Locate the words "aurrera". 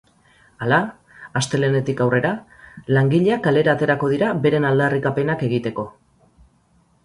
2.07-2.31